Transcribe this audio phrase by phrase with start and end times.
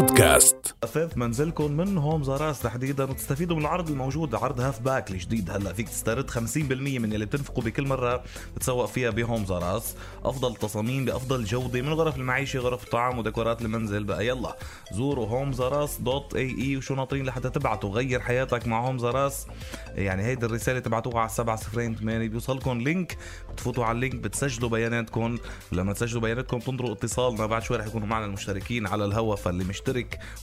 [0.00, 0.74] بودكاست.
[0.84, 5.72] اثاث منزلكم من هوم زاراس تحديدا وتستفيدوا من العرض الموجود عرض half back الجديد هلا
[5.72, 8.22] فيك تسترد 50% من اللي بتنفقوا بكل مرة
[8.56, 9.94] بتسوق فيها بهوم زاراس
[10.24, 14.04] أفضل تصاميم بأفضل جودة من غرف المعيشة غرف الطعام وديكورات المنزل.
[14.04, 14.56] بقى يلا
[14.92, 17.90] زوروا هوم زاراس dot ae وشو ناطرين لحتى تبعتوا.
[17.90, 19.46] غير حياتك مع هوم زاراس
[19.94, 23.18] يعني هيدي الرسالة تبعتوها على 708 بيوصلكم link
[23.52, 25.38] بتفوتوا على ال link بتسجلوا بياناتكم.
[25.72, 27.46] لما تسجلوا بياناتكم بتنطروا اتصالنا.
[27.46, 29.89] بعد شوي رح يكونوا معنا المشتركين على الهوا فاللي مشترك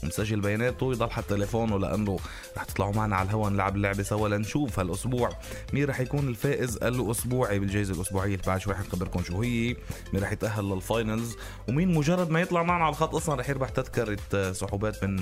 [0.04, 2.20] ومسجل بياناته يضل حتى تليفونه لأنه
[2.58, 5.30] رح تطلعوا معنا على الهوا نلعب اللعبة سوا لنشوف هالأسبوع.
[5.74, 9.76] مين رح يكون الفائز الأسبوعي؟ بالجائزة الأسبوعية اللي بعد شوي رح نخبركم شو هي.
[10.14, 11.36] مين رح يتأهل لل finals
[11.70, 15.16] ومين مجرد ما يطلع معنا على الخط أصلا رح يربح تذكرة سحوبات من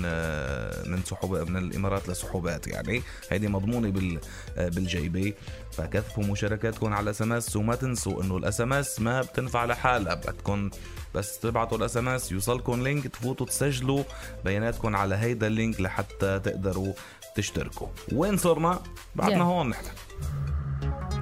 [0.90, 3.02] من سحوبات من الإمارات لسحوبات يعني.
[3.30, 4.20] هيدي مضمونة بال
[4.56, 5.32] بالجيبة.
[5.72, 10.14] فكثفوا مشاركاتكم على ال SMS وما تنسوا إنه ال SMS ما بتنفع لحالها.
[10.14, 10.70] بدكم
[11.14, 14.04] بس تبعتوا ال SMS يوصلكم link تفوتوا تسجلوا
[14.44, 16.92] بياناتكم على هيدا ال link لحتى تقدروا
[17.34, 18.80] تشتركوا وين صرنا
[19.14, 19.46] بعدنا Yeah.
[19.46, 19.84] هون نحن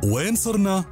[0.04, 0.84] وين صرنا؟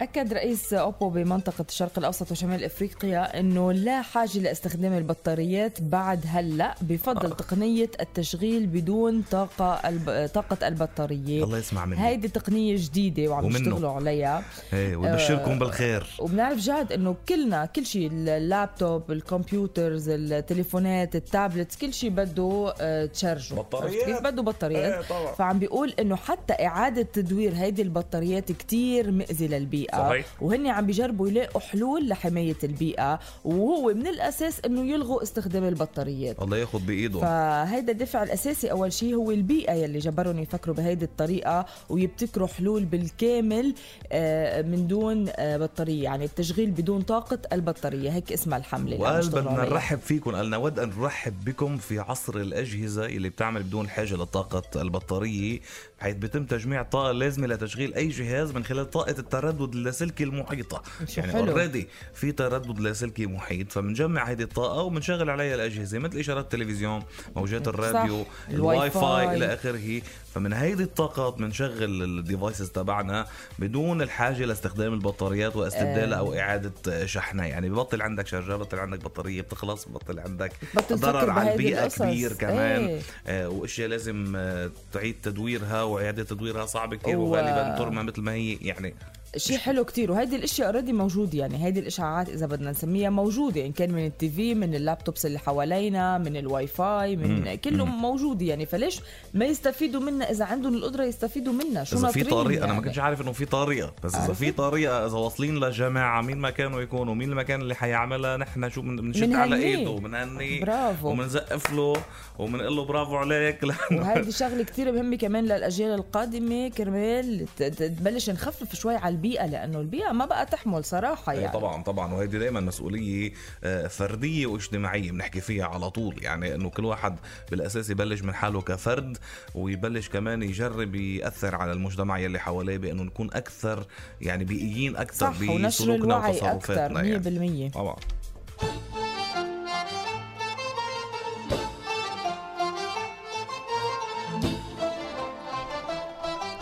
[0.00, 6.74] أكد رئيس أوبو بمنطقة الشرق الأوسط وشمال إفريقيا أنه لا حاجة لاستخدام البطاريات بعد هلأ
[6.82, 10.30] بفضل تقنية التشغيل بدون طاقة الب...
[10.34, 11.44] طاقة البطارية.
[11.44, 12.06] الله يسمع مني.
[12.06, 13.46] هيدي تقنية جديدة وعم.
[13.46, 14.42] يشتغلوا عليها.
[14.72, 16.06] إيه ويبشركم بالخير.
[16.18, 22.10] وبنعرف جاد إنه كلنا كل شيء ال laptop ال computers التليفونات ال tablets كل شيء
[22.10, 23.54] بده آه، تشارجه.
[23.54, 23.94] بطاريات.
[23.94, 24.92] عرفت كيف؟ بده بطاريات.
[24.92, 25.32] إيه طبعا.
[25.34, 29.46] فعم بيقول إنه حتى إعادة تدوير هيدي البطاريات كتير مأذي
[29.94, 30.26] للبيئه صحيح.
[30.42, 36.56] وهن عم بيجربوا يلاقوا حلول لحماية البيئة وهو من الأساس إنه يلغوا استخدام البطاريات الله
[36.56, 42.48] ياخذ بإيده فهيدا الدفع الأساسي أول شيء هو البيئة يلي جبرهم يفكروا بهيدي الطريقة ويبتكروا
[42.48, 43.74] حلول بالكامل
[44.12, 49.50] آه، من دون آه، بطارية يعني التشغيل بدون طاقة البطارية هيك اسمها الجملة وقال بدنا.
[49.52, 54.82] نرحب فيكم قال نود أن نرحب بكم في عصر الأجهزة اللي بتعمل بدون حاجة لطاقة
[54.82, 55.60] البطارية
[55.98, 60.82] حيث بيتم تجميع الطاقه اللازمه لتشغيل أي جهاز من خلال طاقة التردد اللاسلكي المحيطة
[61.16, 61.38] يعني.
[61.38, 67.02] already في تردد لاسلكي محيط فبنجمع هيدي الطاقة وبنشغل عليها الأجهزة مثل إشارات التلفزيون
[67.36, 68.24] موجات الراديو.
[68.50, 69.36] الواي فاي.
[69.36, 70.02] إلى آخره
[70.34, 73.26] فمن هيدي الطاقات بنشغل ال devices تبعنا
[73.58, 79.42] بدون الحاجة لاستخدام البطاريات واستبدالها أو إعادة شحنها يعني ببطل عندك charger ببطل عندك بطارية
[79.42, 80.52] بتخلص ببطل عندك
[80.92, 81.88] ضرر على البيئة.
[81.88, 83.00] كبير كمان إيه.
[83.26, 88.54] آه وأشياء لازم آه تعيد تدويرها وإعادة تدويرها صعب كثير وغالبا ترمى مثل ما هي
[88.54, 88.94] يعني
[89.36, 90.10] شيء حلو كتير.
[90.12, 91.38] وهيدي الإشياء already موجودة.
[91.38, 93.66] يعني هيدي الاشعاعات إذا بدنا نسميها موجودة.
[93.66, 97.54] إن كان من ال TV من ال laptops اللي حوالينا من الواي فاي من مم.
[97.54, 98.46] كله موجودة.
[98.46, 99.00] يعني فليش
[99.34, 101.84] ما يستفيدوا منا؟ إذا عندهم القدرة يستفيدوا منا.
[101.84, 102.58] شو إذا في طريقة.
[102.64, 103.92] أنا ما يعني؟ كنتش عارف إنه في طريقة.
[104.04, 108.36] بس إذا؟ في طريقة إذا واصلين لجماعة مين ما كانوا يكونوا مين المكان اللي حيعملها
[108.36, 109.56] نحن شو بن- بنشد على.
[109.56, 111.08] إيده وبنهنيه برافو.
[111.08, 111.92] وبنزقف له
[112.38, 113.58] وبنقول له برافو عليك.
[113.92, 120.12] وهيدي شغلة كتير مهمة كمان للأجيال القادمة كرمال تبلش نخفف شوي على البيئة لأنه البيئة
[120.12, 121.52] ما بقى تحمل صراحة يعني.
[121.52, 122.14] طبعا طبعا.
[122.14, 123.32] وهيدي دائما مسؤولية
[123.64, 126.22] آه، فردية واجتماعية بنحكي فيها على طول.
[126.22, 127.16] يعني إنه كل واحد
[127.50, 129.18] بالأساس يبلش من حاله كفرد
[129.54, 133.86] ويبلش كمان يجرب يأثر على المجتمع يلي حواليه بإنه نكون أكثر
[134.20, 137.96] يعني بيئيين أكثر صح ونشر بسلوكنا الوعي أكثر وتصرفاتنا يعني 100% طبعا.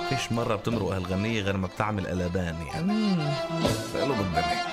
[0.09, 2.93] فيش مرة بتمرق هالغنية غير ما بتعمل قلبان يعني.
[2.93, 3.19] مم.
[3.95, 4.67] قلب الدنيا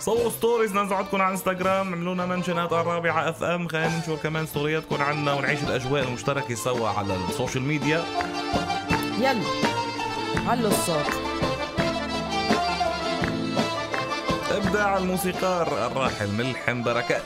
[0.00, 4.46] صوروا stories نزلوا عندكم على إنستغرام عملوا لنا منشنات على الرابعة FM خلينا ننشر كمان
[4.46, 8.04] ستورياتكم عنا ونعيش الأجواء المشتركة سوا على ال social media.
[9.20, 9.42] يلا
[10.48, 11.06] علوا الصوت.
[14.50, 17.22] ابداع الموسيقار الراحل ملحم بركات